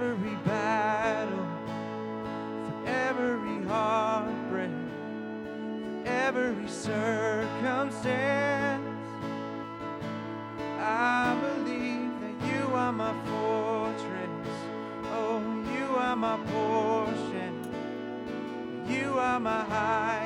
[0.00, 1.46] every battle,
[2.66, 4.70] for every heartbreak,
[6.02, 8.02] for every circumstance.
[10.80, 14.50] I believe that you are my fortress.
[15.12, 15.40] Oh,
[15.72, 17.52] you are my portion.
[18.88, 20.23] You are my high.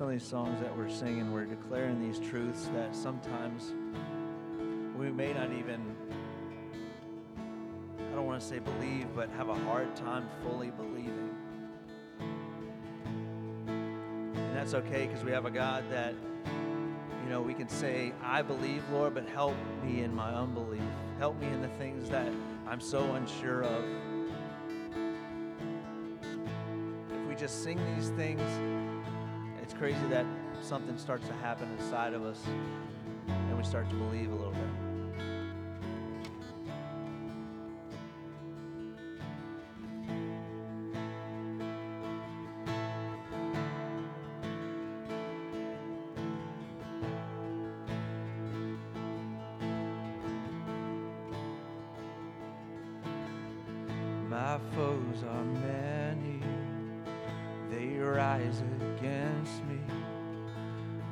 [0.00, 3.74] some of these songs that we're singing, we're declaring these truths that sometimes
[4.96, 5.78] we may not even,
[7.98, 11.34] I don't want to say believe, but have a hard time fully believing.
[13.68, 16.14] And that's okay because we have a God that,
[16.46, 19.54] you know, we can say, I believe, Lord, but help
[19.84, 20.80] me in my unbelief.
[21.18, 22.32] Help me in the things that
[22.66, 23.84] I'm so unsure of.
[27.12, 28.40] If we just sing these things,
[29.80, 30.26] crazy that
[30.60, 32.38] something starts to happen inside of us
[33.26, 34.60] and we start to believe a little bit?
[54.28, 56.42] My foes are many,
[57.70, 58.62] they rise
[59.00, 59.78] against me,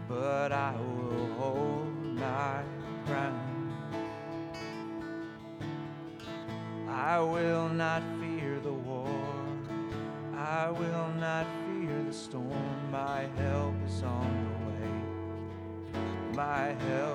[0.08, 2.62] but I will hold my
[3.06, 3.72] ground.
[6.86, 9.08] I will not fear the war,
[10.36, 12.90] I will not fear the storm.
[12.90, 16.00] My help is on the way.
[16.34, 17.07] My help.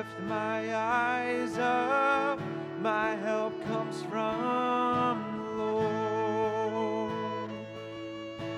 [0.00, 2.40] lift my eyes up,
[2.80, 7.50] my help comes from the Lord.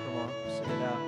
[0.05, 1.03] Come on, sing it out.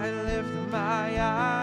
[0.00, 1.53] I lift my eyes.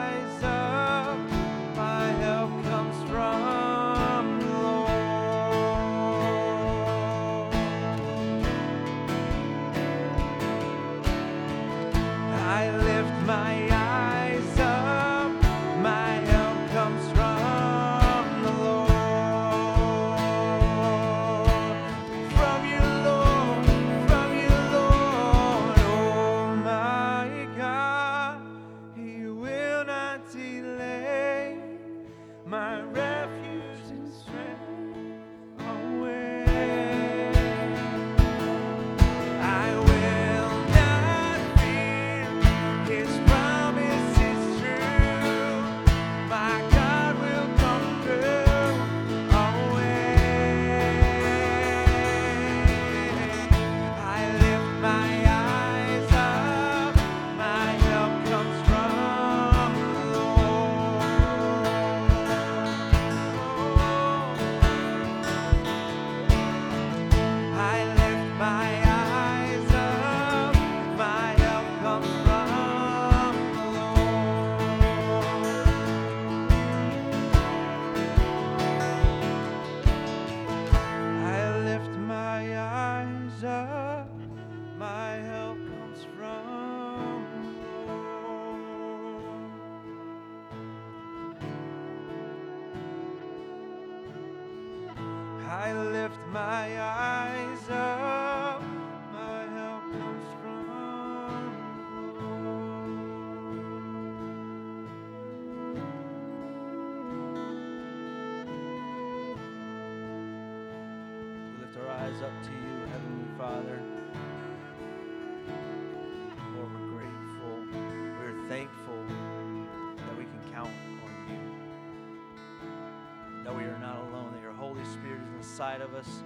[125.62, 126.24] inside of us.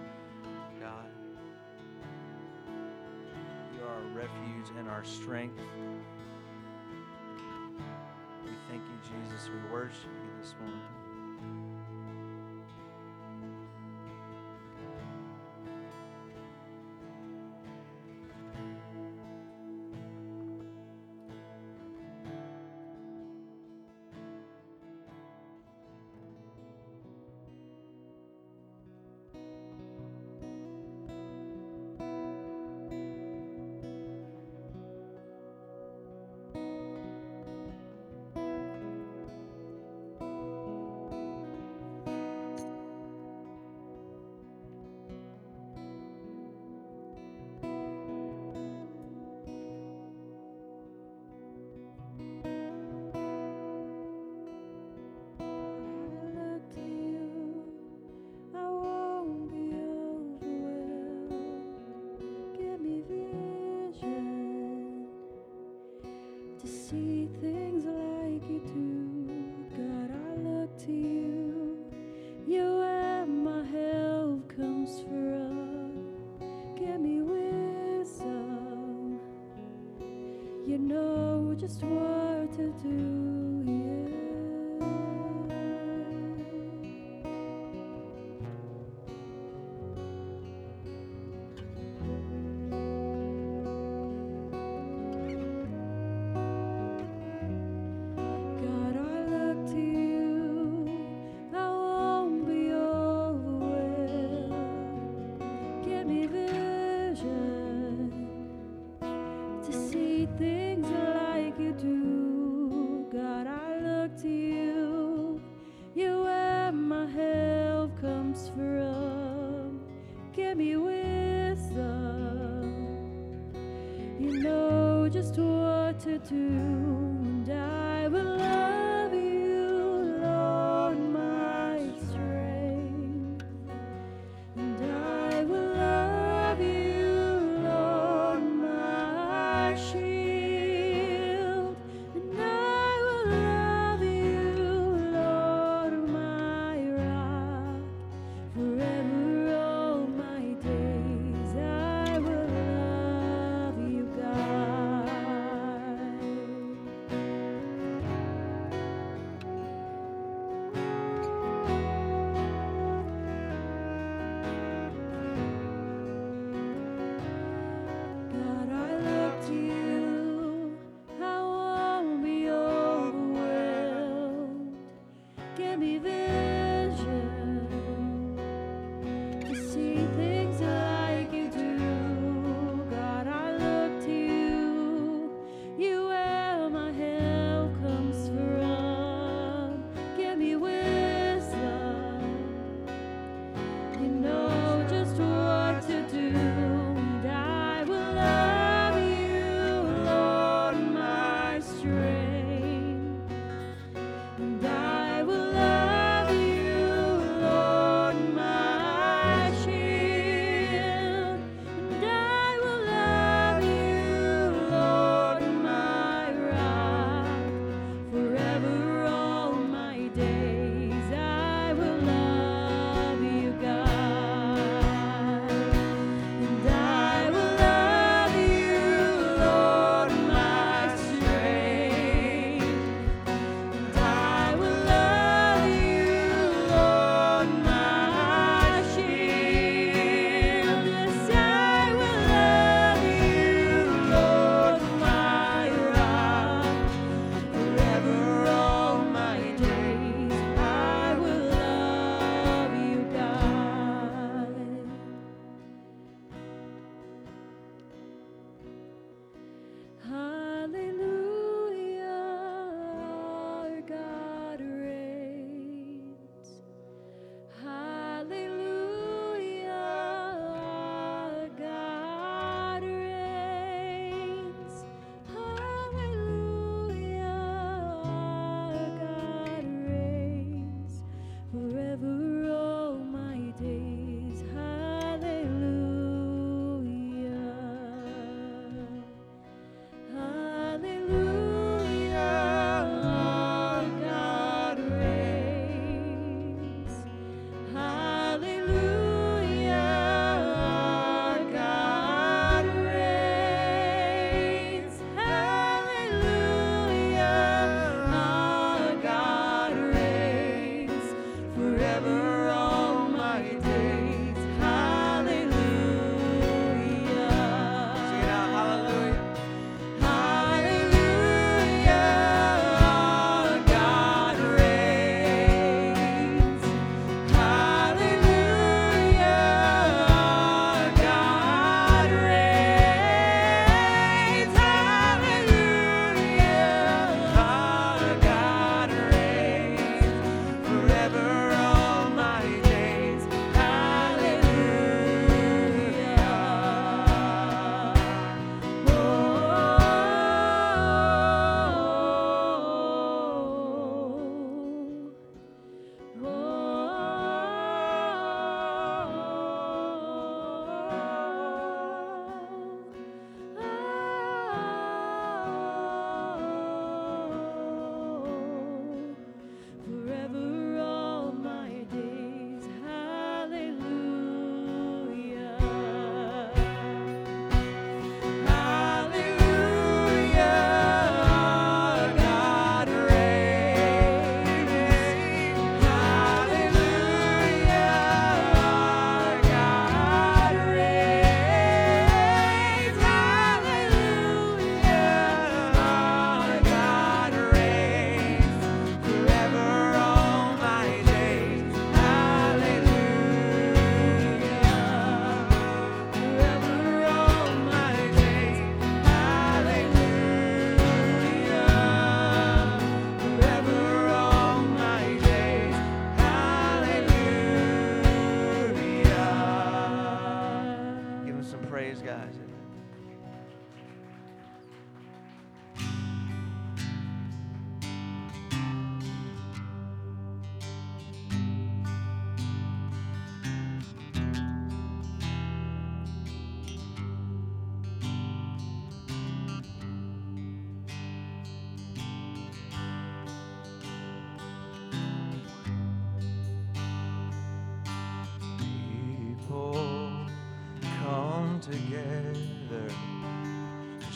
[0.79, 1.09] God,
[3.75, 5.59] you are our refuge and our strength.
[8.45, 9.49] We thank you, Jesus.
[9.49, 11.74] We worship you this morning.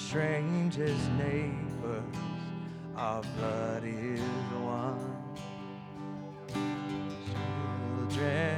[0.09, 2.01] strangest neighbors,
[2.95, 4.19] our blood is
[4.57, 5.13] one.
[8.09, 8.57] Children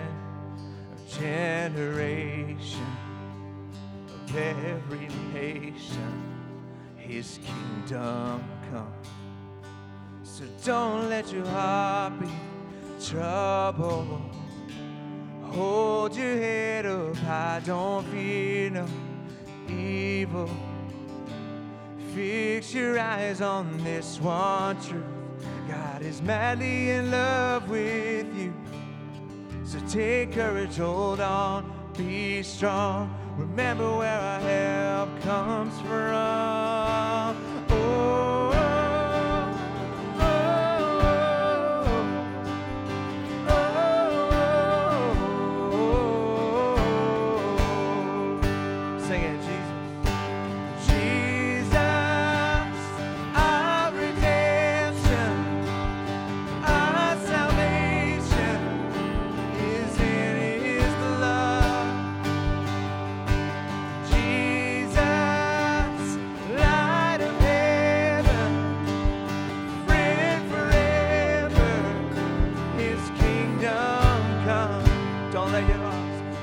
[0.94, 2.96] of generation,
[4.08, 6.24] of every nation,
[6.96, 8.94] His kingdom come.
[10.24, 12.30] So don't let your heart be
[13.06, 14.22] troubled.
[15.48, 18.88] Hold your head up high, don't fear no
[19.68, 20.50] evil.
[22.14, 25.06] Fix your eyes on this one truth.
[25.70, 28.54] God is madly in love with you.
[29.64, 33.16] So take courage, hold on, be strong.
[33.38, 37.51] Remember where our help comes from.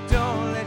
[0.08, 0.57] don't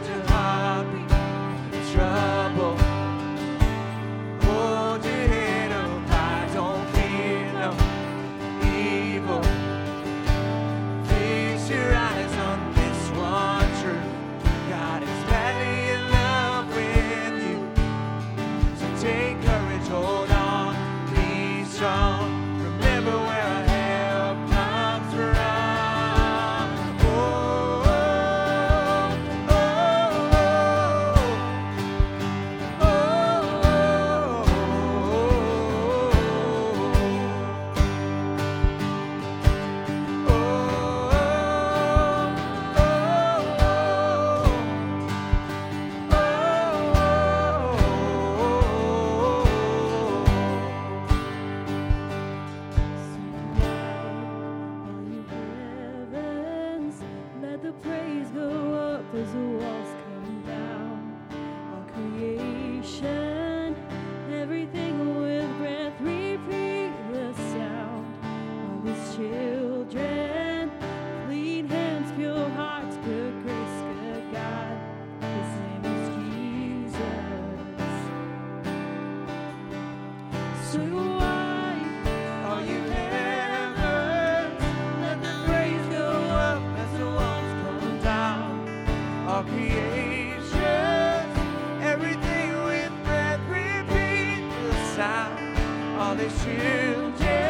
[96.63, 97.40] you, Jesus.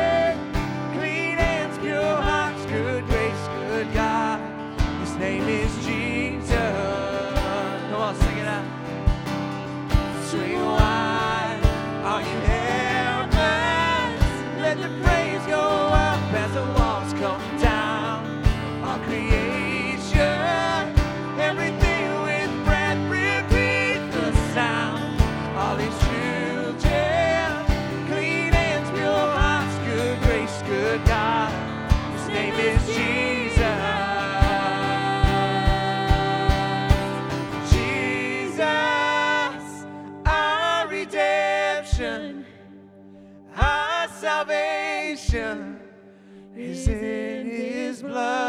[48.01, 48.40] blood.